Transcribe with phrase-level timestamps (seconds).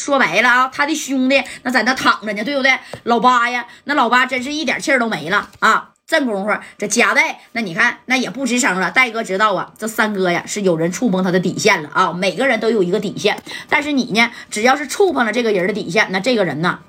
[0.00, 2.72] 说白了啊，他的兄弟那在那躺着呢，对不对？
[3.04, 5.90] 老八呀，那老八真是一点气儿都没了啊！
[6.06, 8.90] 这功夫，这夹带那你看那也不吱声了。
[8.90, 12.12] 戴哥知道啊，这三哥呀是有人触碰他的底线了啊！
[12.12, 16.80] 每个人都有一个底线，但是你呢，只要是触碰了这个人的底线，那这个人呢，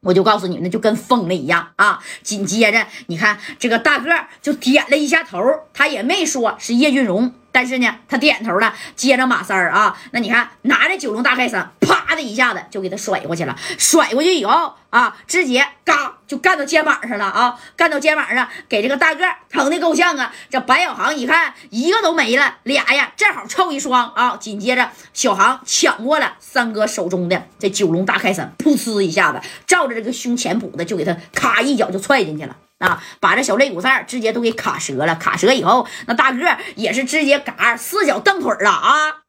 [0.00, 1.98] 我就告诉你，那就跟疯了一样啊！
[2.22, 4.10] 紧接着，你看这个大个
[4.40, 5.42] 就点了一下头，
[5.74, 7.34] 他也没说是叶俊荣。
[7.50, 13.54] 但是呢，他点头了，接着马三儿啊，那你看拿着九龙大开伞，啪啪的一下子就给他甩过去了。
[13.78, 20.32] 甩过去以后啊，直接嘎就干到肩膀上了啊，干到肩膀上，给这个大个疼的够呛啊。
[20.48, 24.36] 这白小航一看一个都没了，俩呀正好凑一双啊。
[24.38, 32.56] 紧接着小航抢过了三哥手中的这九龙大开伞，噗呲一下子照着这个胸前脯子就给他咔一脚就踹进去了。
[32.78, 39.27] 啊，把这小肋骨塞直接都给卡折了，卡折以后，那大个也是直接嘎四脚蹬腿了啊！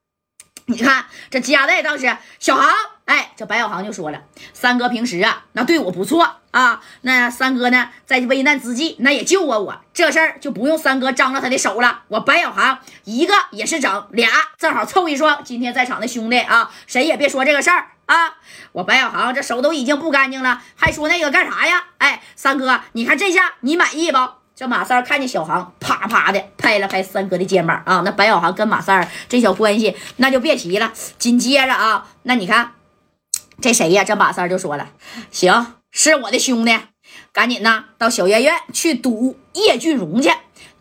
[0.69, 2.71] 你看这家代当时小航，
[3.05, 4.21] 哎，这白小航就说了，
[4.53, 15.43] 三哥平时啊那对我不错啊，那三哥呢在危难之际那也救过我，这事儿就不用三哥张罗他的手了，我白小航一个也是整俩，正好凑一双。
[15.43, 17.87] 今天在场的兄弟啊，谁也别说这个事儿。
[18.09, 18.37] 啊！
[18.71, 21.83] 我白小航这手都已经不干净了，还说那个干啥呀？
[21.99, 24.17] 哎，三哥，你看这下你满意不？
[24.59, 28.01] 这马三看见小航，啪啪的拍了拍三哥的肩膀啊！
[28.03, 30.91] 那白小航跟马三这小关系那就别提了。
[31.17, 32.73] 紧接着啊，那你看
[33.61, 34.03] 这谁呀？
[34.03, 34.89] 这马三就说了
[35.31, 36.77] ：“行，是我的兄弟，
[37.31, 40.29] 赶紧呐到小院院去赌叶俊荣去。”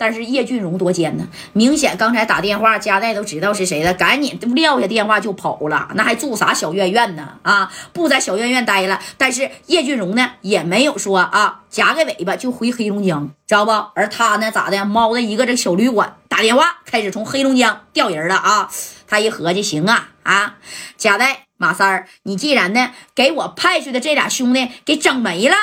[0.01, 7.31] 但是叶俊荣多奸呢，明显刚才打电话，加代都知道是谁了，赶紧撂下电话就跑了，那还住啥小院院呢？
[7.43, 9.01] 啊，不在小院院待了。
[9.17, 13.73] 但是叶俊荣呢，也没有说啊，夹个尾巴就回黑龙江，知道不？
[13.97, 14.85] 而他呢，咋的？
[14.85, 18.71] 猫在一个这小旅馆打电话，开始从黑龙江调人了啊。
[19.09, 20.59] 他一合计，行啊啊，
[20.97, 25.57] 夹代马三儿，你既然呢给我派去的这俩兄弟给整没了。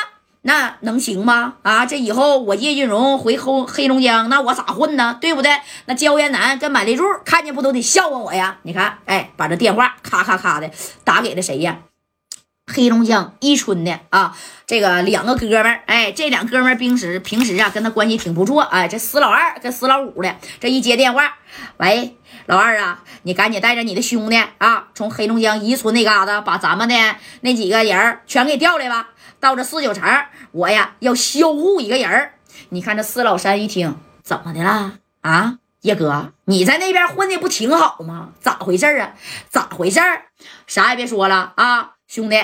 [0.48, 1.56] 那能行吗？
[1.64, 5.18] 啊，这以后我叶俊荣回黑黑龙江，那我咋混呢？
[5.20, 5.52] 对不对？
[5.88, 8.60] 那焦艳南跟满丽柱看见不都得笑话我呀？
[8.62, 10.70] 你看，哎，把这电话咔咔咔的
[11.04, 11.80] 打给了谁呀？
[12.68, 21.38] 黑龙江伊春的啊，这个两个哥们儿，哎，这两哥们儿平时平时啊跟他关系挺不错，哎，这死老二跟死老五的，这一接电话，
[21.78, 22.18] 喂，
[22.48, 26.96] 老二啊，你赶紧带着你的兄弟啊，从黑龙江伊春那嘎达把咱们的
[27.42, 29.10] 那几个人全给调来吧。
[29.40, 30.10] 到这四九城，
[30.52, 32.32] 我呀要销户一个人。
[32.70, 35.60] 你看这四老三一听，怎么的了啊？
[35.82, 38.30] 叶哥，你在那边混的不挺好吗？
[38.42, 39.14] 咋回事啊？
[39.50, 40.00] 咋回事？
[40.66, 42.38] 啥也别说了啊，兄弟，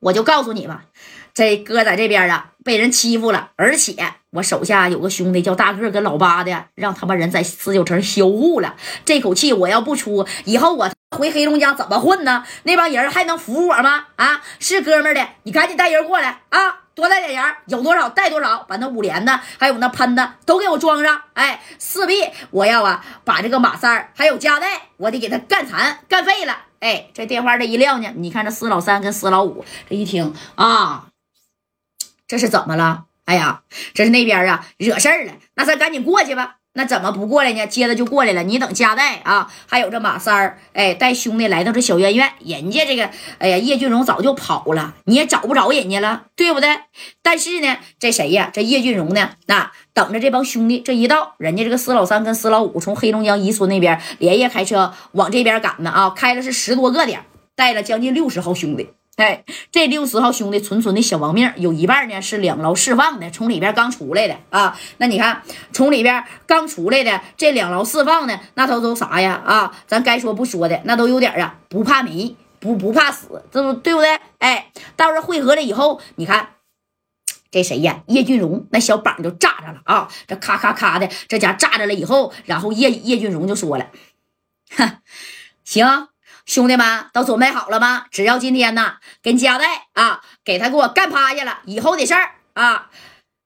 [0.00, 0.84] 我就告诉你吧，
[1.32, 3.96] 这哥在这边啊被人欺负了，而且
[4.30, 8.76] 我手下有个兄弟叫大个跟老八的，让他们人在四九城销户了。
[9.04, 10.90] 这口气我要不出，以后我。
[11.14, 12.44] 回黑龙江怎么混呢？
[12.64, 14.06] 那帮人还能服我吗？
[14.16, 16.80] 啊，是哥们的，你赶紧带人过来啊！
[16.96, 21.22] 多带点人，有多少带多少，把那五连的还有那喷的都给我装上。
[21.34, 26.62] 哎，势必我要啊，把这个马三儿还有加代，我得给他干残干废了。
[26.84, 31.08] 哎，这电话这一撂呢，你看这四老三跟四老五这一听啊，
[32.28, 33.06] 这是怎么了？
[33.24, 33.62] 哎呀，
[33.94, 36.58] 这是那边啊惹事儿了，那咱赶紧过去吧。
[36.76, 37.66] 那怎么不过来呢？
[37.66, 38.42] 接着就过来了。
[38.42, 43.08] 你等加代啊，还有这马三儿，哎，带兄弟来到这小院院，人家这个，
[43.38, 46.76] 哎呀，叶俊荣早就跑了，你也找不着人家了，对不对？
[47.22, 48.50] 但是呢，这谁呀？
[48.52, 49.30] 这叶俊荣呢？
[49.46, 57.24] 那等着这帮兄弟这一到，人家这个四老三跟四老五从黑龙江宜春那边连夜开车往这边赶呢啊，开了是十多个点，
[57.54, 58.88] 带了将近六十号兄弟。
[59.16, 64.76] 哎，这六十号兄弟纯纯的小亡命，有一半呢是两牢释放的，从里边刚出来的啊。
[64.98, 65.42] 那你看，
[65.72, 69.40] 从里边刚出来的这两牢释放的，那都都啥呀？
[69.46, 74.18] 啊，咱该说不说的，那都有点啊，不怕没，不不怕死，这不对不对？
[74.38, 76.48] 哎，到时候汇合了以后，你看
[77.52, 78.02] 这谁呀？
[78.08, 80.08] 叶俊荣那小膀就炸着了啊！
[80.26, 83.90] 这咔咔咔的，这家炸着了以后，然后叶叶俊荣就说了
[84.76, 84.98] ：“哼，
[85.62, 86.08] 行。”
[86.46, 88.04] 兄弟们都准备好了吗？
[88.10, 92.90] 只要今天呢，跟加代啊，给他给我干趴下了，以后的事儿啊，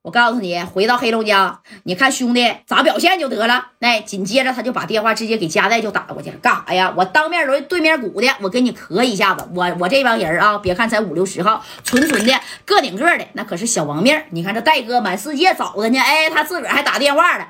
[0.03, 3.69] 我告诉你，回到黑龙江，你看兄弟咋表现就得了。
[3.79, 6.93] 那紧接着他就把电话直接给加代就打过去了，干啥呀？
[6.97, 9.49] 我当面对对面鼓的，我给你磕一下子。
[9.55, 14.21] 我我这帮人啊，别看才五六十号，纯纯的个顶个的，那可是小王命。
[14.31, 17.47] 你看这戴哥满世界找他呢，哎，他自个儿还打电话了。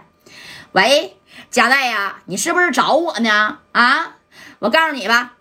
[0.73, 1.17] 喂，
[1.51, 3.59] 加代呀，你是不是找我呢？
[3.73, 4.17] 啊，
[4.59, 5.33] 我告诉你吧。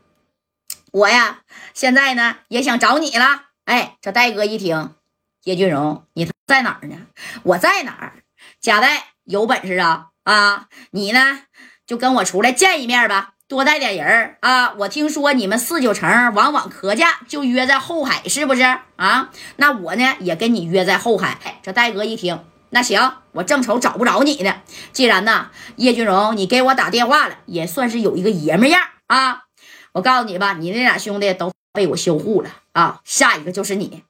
[0.98, 1.42] 我呀，
[1.76, 3.44] 现在呢也想找你了。
[3.66, 4.96] 哎，这戴哥一听，
[5.44, 6.96] 叶俊荣，你在哪儿呢？
[7.44, 8.14] 我在哪儿？
[8.60, 10.68] 贾戴有本事啊啊！
[10.90, 11.42] 你呢
[11.86, 13.34] 就跟我出来见一面吧。
[13.48, 14.74] 多带点人啊！
[14.74, 18.64] 我听说你们四九城往往可假就约在后海，是不是
[18.96, 19.30] 啊？
[19.58, 21.60] 那我呢也跟你约在后海。
[21.62, 24.62] 这戴哥一听，那行，我正愁找不着你呢。
[24.92, 29.44] 既然呢，叶俊荣你给我打电话了，也算是有一个爷们样啊！
[29.98, 33.02] 我告诉你吧，你那俩兄弟都被我修护了啊！
[33.04, 34.04] 下一个就是你，